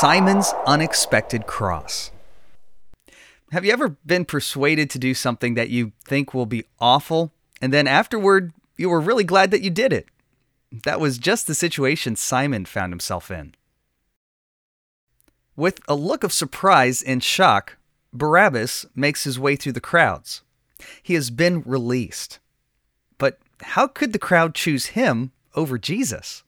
Simon's 0.00 0.52
Unexpected 0.66 1.46
Cross. 1.46 2.10
Have 3.52 3.64
you 3.64 3.72
ever 3.72 3.90
been 4.04 4.24
persuaded 4.24 4.90
to 4.90 4.98
do 4.98 5.14
something 5.14 5.54
that 5.54 5.68
you 5.68 5.92
think 6.04 6.32
will 6.32 6.46
be 6.46 6.64
awful, 6.80 7.30
and 7.60 7.72
then 7.72 7.86
afterward 7.86 8.52
you 8.76 8.88
were 8.88 9.00
really 9.00 9.22
glad 9.22 9.50
that 9.50 9.62
you 9.62 9.70
did 9.70 9.92
it? 9.92 10.06
That 10.72 10.98
was 10.98 11.18
just 11.18 11.46
the 11.46 11.54
situation 11.54 12.16
Simon 12.16 12.64
found 12.64 12.90
himself 12.90 13.30
in. 13.30 13.54
With 15.54 15.78
a 15.86 15.94
look 15.94 16.24
of 16.24 16.32
surprise 16.32 17.02
and 17.02 17.22
shock, 17.22 17.76
Barabbas 18.12 18.86
makes 18.96 19.24
his 19.24 19.38
way 19.38 19.54
through 19.56 19.72
the 19.72 19.80
crowds. 19.80 20.42
He 21.02 21.14
has 21.14 21.30
been 21.30 21.62
released. 21.62 22.40
But 23.18 23.38
how 23.60 23.86
could 23.86 24.12
the 24.12 24.18
crowd 24.18 24.54
choose 24.54 24.86
him 24.86 25.32
over 25.54 25.78
Jesus? 25.78 26.42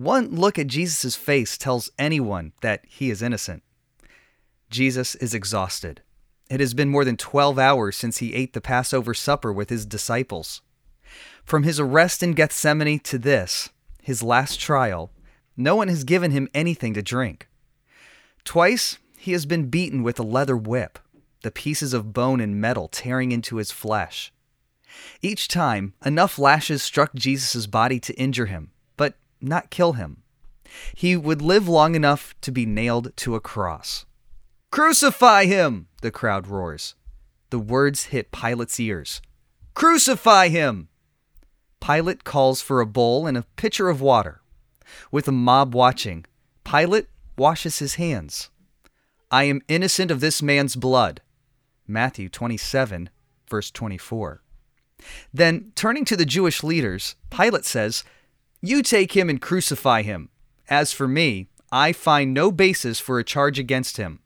One 0.00 0.34
look 0.34 0.58
at 0.58 0.66
Jesus' 0.66 1.14
face 1.14 1.58
tells 1.58 1.90
anyone 1.98 2.52
that 2.62 2.86
he 2.88 3.10
is 3.10 3.20
innocent. 3.20 3.62
Jesus 4.70 5.14
is 5.16 5.34
exhausted. 5.34 6.00
It 6.48 6.58
has 6.58 6.72
been 6.72 6.88
more 6.88 7.04
than 7.04 7.18
12 7.18 7.58
hours 7.58 7.98
since 7.98 8.16
he 8.16 8.32
ate 8.32 8.54
the 8.54 8.62
Passover 8.62 9.12
supper 9.12 9.52
with 9.52 9.68
his 9.68 9.84
disciples. 9.84 10.62
From 11.44 11.64
his 11.64 11.78
arrest 11.78 12.22
in 12.22 12.32
Gethsemane 12.32 13.00
to 13.00 13.18
this, 13.18 13.68
his 14.02 14.22
last 14.22 14.58
trial, 14.58 15.10
no 15.54 15.76
one 15.76 15.88
has 15.88 16.04
given 16.04 16.30
him 16.30 16.48
anything 16.54 16.94
to 16.94 17.02
drink. 17.02 17.46
Twice, 18.42 18.96
he 19.18 19.32
has 19.32 19.44
been 19.44 19.68
beaten 19.68 20.02
with 20.02 20.18
a 20.18 20.22
leather 20.22 20.56
whip, 20.56 20.98
the 21.42 21.50
pieces 21.50 21.92
of 21.92 22.14
bone 22.14 22.40
and 22.40 22.58
metal 22.58 22.88
tearing 22.88 23.32
into 23.32 23.56
his 23.56 23.70
flesh. 23.70 24.32
Each 25.20 25.46
time, 25.46 25.92
enough 26.06 26.38
lashes 26.38 26.82
struck 26.82 27.12
Jesus' 27.14 27.66
body 27.66 28.00
to 28.00 28.14
injure 28.14 28.46
him, 28.46 28.70
not 29.40 29.70
kill 29.70 29.94
him. 29.94 30.22
He 30.94 31.16
would 31.16 31.42
live 31.42 31.68
long 31.68 31.94
enough 31.94 32.34
to 32.42 32.52
be 32.52 32.66
nailed 32.66 33.16
to 33.16 33.34
a 33.34 33.40
cross. 33.40 34.06
Crucify 34.70 35.46
him! 35.46 35.88
the 36.02 36.10
crowd 36.10 36.46
roars. 36.46 36.94
The 37.50 37.58
words 37.58 38.04
hit 38.04 38.30
Pilate's 38.30 38.78
ears. 38.78 39.20
Crucify 39.74 40.48
him! 40.48 40.88
Pilate 41.80 42.24
calls 42.24 42.60
for 42.60 42.80
a 42.80 42.86
bowl 42.86 43.26
and 43.26 43.36
a 43.36 43.46
pitcher 43.56 43.88
of 43.88 44.00
water. 44.00 44.42
With 45.10 45.26
a 45.26 45.32
mob 45.32 45.74
watching, 45.74 46.24
Pilate 46.64 47.08
washes 47.36 47.78
his 47.78 47.94
hands. 47.94 48.50
I 49.30 49.44
am 49.44 49.62
innocent 49.68 50.10
of 50.10 50.20
this 50.20 50.42
man's 50.42 50.76
blood. 50.76 51.20
Matthew 51.86 52.28
27, 52.28 53.10
verse 53.48 53.70
24. 53.70 54.42
Then, 55.32 55.72
turning 55.74 56.04
to 56.04 56.16
the 56.16 56.26
Jewish 56.26 56.62
leaders, 56.62 57.16
Pilate 57.30 57.64
says, 57.64 58.04
You 58.62 58.82
take 58.82 59.16
him 59.16 59.30
and 59.30 59.40
crucify 59.40 60.02
him. 60.02 60.28
As 60.68 60.92
for 60.92 61.08
me, 61.08 61.48
I 61.72 61.92
find 61.92 62.34
no 62.34 62.52
basis 62.52 63.00
for 63.00 63.18
a 63.18 63.24
charge 63.24 63.58
against 63.58 63.96
him. 63.96 64.20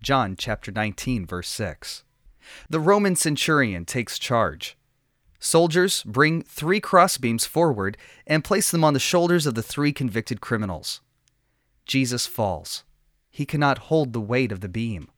John 0.00 0.36
chapter 0.36 0.70
19, 0.70 1.26
verse 1.26 1.48
6. 1.48 2.04
The 2.70 2.78
Roman 2.80 3.16
centurion 3.16 3.84
takes 3.84 4.20
charge. 4.20 4.76
Soldiers 5.40 6.04
bring 6.04 6.42
three 6.42 6.80
crossbeams 6.80 7.44
forward 7.44 7.96
and 8.24 8.44
place 8.44 8.70
them 8.70 8.84
on 8.84 8.94
the 8.94 9.00
shoulders 9.00 9.46
of 9.46 9.56
the 9.56 9.62
three 9.62 9.92
convicted 9.92 10.40
criminals. 10.40 11.00
Jesus 11.84 12.28
falls. 12.28 12.84
He 13.32 13.44
cannot 13.44 13.78
hold 13.78 14.12
the 14.12 14.20
weight 14.20 14.52
of 14.52 14.60
the 14.60 14.68
beam. 14.68 15.08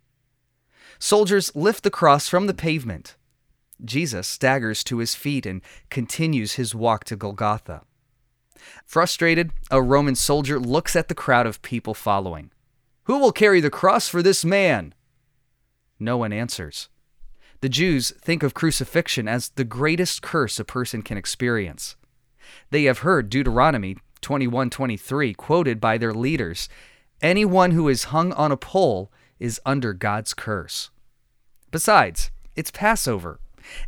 Soldiers 0.99 1.55
lift 1.55 1.83
the 1.83 1.91
cross 1.91 2.29
from 2.29 2.47
the 2.47 2.55
pavement. 2.55 3.17
Jesus 3.85 4.27
staggers 4.27 4.83
to 4.85 4.99
his 4.99 5.15
feet 5.15 5.45
and 5.45 5.61
continues 5.91 6.55
his 6.55 6.75
walk 6.75 7.05
to 7.05 7.17
Golgotha. 7.17 7.83
Frustrated, 8.85 9.51
a 9.71 9.83
Roman 9.83 10.15
soldier 10.15 10.59
looks 10.59 10.97
at 10.97 11.09
the 11.09 11.15
crowd 11.15 11.47
of 11.47 11.63
people 11.63 11.95
following. 11.95 12.51
Who 13.05 13.19
will 13.19 13.33
carry 13.33 13.61
the 13.61 13.71
cross 13.71 14.09
for 14.09 14.23
this 14.23 14.45
man? 14.45 14.95
No 15.99 16.17
one 16.17 16.33
answers. 16.33 16.89
The 17.61 17.69
Jews 17.69 18.13
think 18.21 18.43
of 18.43 18.55
crucifixion 18.55 19.27
as 19.29 19.51
the 19.51 19.65
greatest 19.65 20.23
curse 20.23 20.59
a 20.59 20.65
person 20.65 21.03
can 21.03 21.17
experience. 21.17 21.97
They 22.71 22.85
have 22.85 22.99
heard 22.99 23.31
Deuteronomy 23.31 23.97
21:23 24.21 25.35
quoted 25.35 25.81
by 25.81 25.99
their 25.99 26.13
leaders, 26.13 26.69
anyone 27.21 27.71
who 27.71 27.89
is 27.89 28.05
hung 28.05 28.33
on 28.33 28.53
a 28.53 28.57
pole 28.57 29.13
is 29.39 29.61
under 29.67 29.93
God's 29.93 30.35
curse. 30.35 30.91
Besides, 31.71 32.31
it's 32.57 32.71
Passover. 32.71 33.41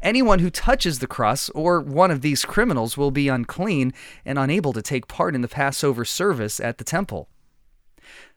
Anyone 0.02 0.38
who 0.38 0.50
touches 0.50 0.98
the 0.98 1.06
cross 1.06 1.48
or 1.50 1.80
one 1.80 2.10
of 2.10 2.20
these 2.20 2.44
criminals 2.44 2.96
will 2.96 3.10
be 3.10 3.28
unclean 3.28 3.92
and 4.24 4.38
unable 4.38 4.72
to 4.72 4.82
take 4.82 5.08
part 5.08 5.34
in 5.34 5.42
the 5.42 5.48
Passover 5.48 6.04
service 6.04 6.60
at 6.60 6.78
the 6.78 6.84
temple. 6.84 7.28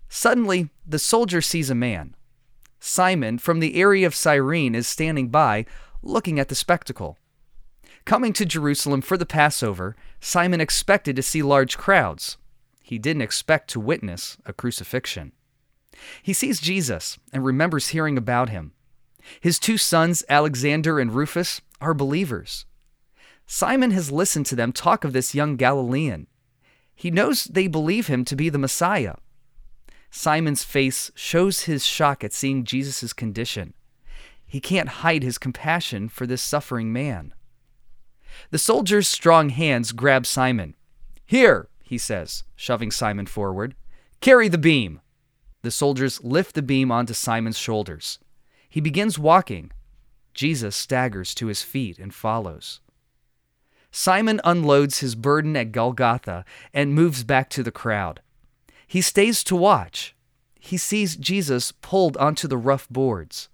Suddenly, 0.09 0.69
the 0.85 0.99
soldier 0.99 1.41
sees 1.41 1.69
a 1.69 1.75
man. 1.75 2.15
Simon 2.79 3.37
from 3.37 3.59
the 3.59 3.75
area 3.75 4.07
of 4.07 4.15
Cyrene 4.15 4.73
is 4.73 4.87
standing 4.87 5.29
by, 5.29 5.65
looking 6.01 6.39
at 6.39 6.47
the 6.47 6.55
spectacle. 6.55 7.17
Coming 8.05 8.33
to 8.33 8.45
Jerusalem 8.45 9.01
for 9.01 9.17
the 9.17 9.25
Passover, 9.25 9.95
Simon 10.19 10.61
expected 10.61 11.15
to 11.15 11.21
see 11.21 11.43
large 11.43 11.77
crowds. 11.77 12.37
He 12.81 12.97
didn't 12.97 13.21
expect 13.21 13.69
to 13.71 13.79
witness 13.79 14.37
a 14.45 14.53
crucifixion. 14.53 15.33
He 16.23 16.33
sees 16.33 16.59
Jesus 16.59 17.19
and 17.31 17.45
remembers 17.45 17.89
hearing 17.89 18.17
about 18.17 18.49
him. 18.49 18.71
His 19.41 19.59
two 19.59 19.77
sons, 19.77 20.23
Alexander 20.29 20.99
and 20.99 21.13
Rufus, 21.13 21.61
are 21.81 21.93
believers. 21.93 22.65
Simon 23.45 23.91
has 23.91 24.11
listened 24.11 24.45
to 24.47 24.55
them 24.55 24.71
talk 24.71 25.03
of 25.03 25.13
this 25.13 25.33
young 25.33 25.55
Galilean. 25.55 26.27
He 26.95 27.09
knows 27.09 27.45
they 27.45 27.67
believe 27.67 28.07
him 28.07 28.25
to 28.25 28.35
be 28.35 28.49
the 28.49 28.57
Messiah. 28.57 29.15
Simon's 30.11 30.63
face 30.63 31.11
shows 31.15 31.61
his 31.61 31.85
shock 31.85 32.23
at 32.23 32.33
seeing 32.33 32.63
Jesus' 32.63 33.13
condition. 33.13 33.73
He 34.45 34.59
can't 34.59 34.89
hide 34.89 35.23
his 35.23 35.37
compassion 35.37 36.09
for 36.09 36.25
this 36.25 36.41
suffering 36.41 36.91
man. 36.91 37.33
The 38.51 38.57
soldier's 38.57 39.07
strong 39.07 39.49
hands 39.49 39.91
grab 39.91 40.25
Simon. 40.25 40.75
Here, 41.25 41.69
he 41.83 41.97
says, 41.97 42.43
shoving 42.55 42.91
Simon 42.91 43.27
forward. 43.27 43.75
Carry 44.21 44.47
the 44.47 44.57
beam. 44.57 45.01
The 45.61 45.71
soldiers 45.71 46.23
lift 46.23 46.55
the 46.55 46.61
beam 46.61 46.91
onto 46.91 47.13
Simon's 47.13 47.57
shoulders. 47.57 48.19
He 48.69 48.79
begins 48.79 49.17
walking. 49.17 49.71
Jesus 50.33 50.75
staggers 50.75 51.33
to 51.35 51.47
his 51.47 51.63
feet 51.63 51.97
and 51.97 52.13
follows. 52.13 52.79
Simon 53.91 54.39
unloads 54.43 54.99
his 54.99 55.15
burden 55.15 55.57
at 55.57 55.71
Golgotha 55.71 56.45
and 56.73 56.93
moves 56.93 57.23
back 57.23 57.49
to 57.49 57.63
the 57.63 57.71
crowd. 57.71 58.21
He 58.85 59.01
stays 59.01 59.43
to 59.45 59.55
watch. 59.55 60.15
He 60.59 60.77
sees 60.77 61.15
Jesus 61.15 61.71
pulled 61.71 62.15
onto 62.17 62.47
the 62.47 62.57
rough 62.57 62.87
boards. 62.89 63.49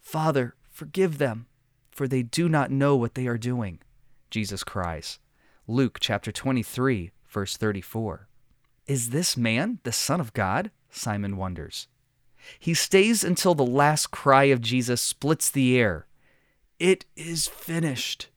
Father, 0.00 0.54
forgive 0.70 1.18
them, 1.18 1.46
for 1.90 2.08
they 2.08 2.22
do 2.22 2.48
not 2.48 2.70
know 2.70 2.96
what 2.96 3.14
they 3.14 3.26
are 3.26 3.38
doing, 3.38 3.80
Jesus 4.30 4.64
cries. 4.64 5.18
Luke 5.66 5.98
chapter 6.00 6.30
23, 6.30 7.10
verse 7.28 7.56
34. 7.56 8.28
Is 8.86 9.10
this 9.10 9.36
man 9.36 9.80
the 9.82 9.92
Son 9.92 10.20
of 10.20 10.32
God? 10.32 10.70
Simon 10.90 11.36
wonders. 11.36 11.88
He 12.58 12.74
stays 12.74 13.24
until 13.24 13.54
the 13.54 13.66
last 13.66 14.10
cry 14.10 14.44
of 14.44 14.60
Jesus 14.60 15.00
splits 15.00 15.50
the 15.50 15.78
air. 15.78 16.06
It 16.78 17.06
is 17.16 17.46
finished. 17.46 18.28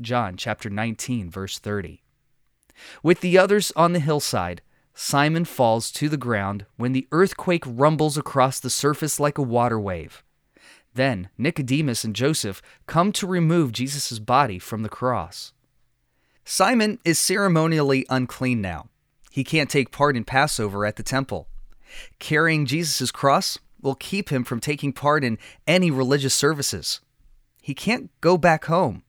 John 0.00 0.36
chapter 0.36 0.70
19, 0.70 1.30
verse 1.30 1.58
30. 1.58 2.02
With 3.02 3.20
the 3.20 3.36
others 3.36 3.72
on 3.74 3.92
the 3.92 4.00
hillside, 4.00 4.62
Simon 4.94 5.44
falls 5.44 5.90
to 5.92 6.08
the 6.08 6.16
ground 6.16 6.66
when 6.76 6.92
the 6.92 7.06
earthquake 7.12 7.64
rumbles 7.66 8.16
across 8.16 8.60
the 8.60 8.70
surface 8.70 9.20
like 9.20 9.38
a 9.38 9.42
water 9.42 9.78
wave. 9.78 10.24
Then 10.94 11.28
Nicodemus 11.38 12.04
and 12.04 12.14
Joseph 12.16 12.60
come 12.86 13.12
to 13.12 13.26
remove 13.26 13.72
Jesus' 13.72 14.18
body 14.18 14.58
from 14.58 14.82
the 14.82 14.88
cross. 14.88 15.52
Simon 16.44 16.98
is 17.04 17.18
ceremonially 17.18 18.06
unclean 18.08 18.60
now. 18.60 18.88
He 19.30 19.44
can't 19.44 19.70
take 19.70 19.92
part 19.92 20.16
in 20.16 20.24
Passover 20.24 20.86
at 20.86 20.96
the 20.96 21.02
temple. 21.02 21.46
Carrying 22.18 22.66
Jesus' 22.66 23.10
cross 23.10 23.58
will 23.80 23.94
keep 23.94 24.30
him 24.30 24.44
from 24.44 24.60
taking 24.60 24.92
part 24.92 25.24
in 25.24 25.38
any 25.66 25.90
religious 25.90 26.34
services. 26.34 27.00
He 27.62 27.74
can't 27.74 28.10
go 28.20 28.36
back 28.36 28.64
home. 28.66 29.02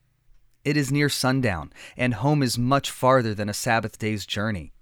It 0.66 0.78
is 0.78 0.92
near 0.92 1.10
sundown, 1.10 1.72
and 1.96 2.16
home 2.16 2.44
is 2.44 2.58
much 2.58 2.92
farther 2.92 3.34
than 3.34 3.50
a 3.50 3.54
Sabbath 3.54 3.98
day's 3.98 4.26
journey. 4.26 4.74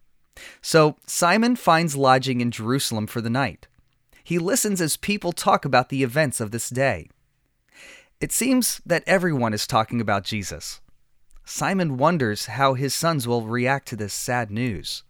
So 0.62 0.98
Simon 1.06 1.56
finds 1.56 1.96
lodging 1.96 2.42
in 2.42 2.52
Jerusalem 2.52 3.08
for 3.08 3.22
the 3.22 3.30
night. 3.30 3.68
He 4.24 4.40
listens 4.40 4.82
as 4.82 4.98
people 4.98 5.32
talk 5.32 5.64
about 5.64 5.90
the 5.90 6.04
events 6.04 6.42
of 6.42 6.52
this 6.52 6.70
day. 6.70 7.10
It 8.20 8.32
seems 8.32 8.82
that 8.86 9.04
everyone 9.08 9.54
is 9.54 9.68
talking 9.68 10.02
about 10.02 10.24
Jesus. 10.24 10.82
Simon 11.46 11.98
wonders 11.98 12.48
how 12.48 12.74
his 12.74 12.94
sons 12.94 13.28
will 13.28 13.44
react 13.44 13.88
to 13.88 13.96
this 13.96 14.14
sad 14.14 14.52
news. 14.52 15.04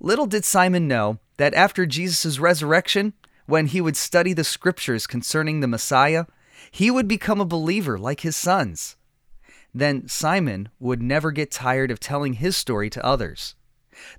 Little 0.00 0.26
did 0.26 0.44
Simon 0.44 0.86
know 0.86 1.20
that 1.38 1.54
after 1.54 1.86
Jesus' 1.86 2.38
resurrection, 2.38 3.14
when 3.46 3.66
he 3.66 3.80
would 3.80 3.96
study 3.96 4.34
the 4.34 4.44
scriptures 4.44 5.06
concerning 5.06 5.60
the 5.60 5.66
Messiah, 5.66 6.26
he 6.70 6.90
would 6.90 7.08
become 7.08 7.40
a 7.40 7.46
believer 7.46 7.98
like 7.98 8.20
his 8.20 8.36
sons. 8.36 8.96
Then 9.74 10.06
Simon 10.08 10.68
would 10.78 11.02
never 11.02 11.30
get 11.30 11.50
tired 11.50 11.90
of 11.90 12.00
telling 12.00 12.34
his 12.34 12.56
story 12.56 12.90
to 12.90 13.04
others. 13.04 13.54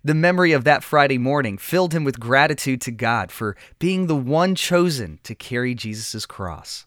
The 0.03 0.15
memory 0.15 0.51
of 0.51 0.63
that 0.63 0.83
Friday 0.83 1.17
morning 1.17 1.57
filled 1.57 1.93
him 1.93 2.03
with 2.03 2.19
gratitude 2.19 2.81
to 2.81 2.91
God 2.91 3.31
for 3.31 3.55
being 3.77 4.07
the 4.07 4.15
one 4.15 4.55
chosen 4.55 5.19
to 5.23 5.35
carry 5.35 5.73
Jesus' 5.73 6.25
cross. 6.25 6.85